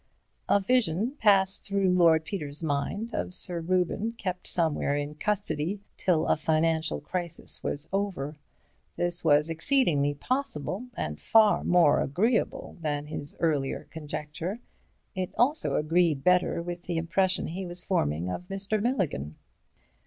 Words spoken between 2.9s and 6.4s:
of Sir Reuben kept somewhere in custody till a